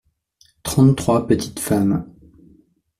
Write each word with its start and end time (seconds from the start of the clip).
Trente-trois 0.63 1.27
petites 1.27 1.59
femmes. 1.59 2.07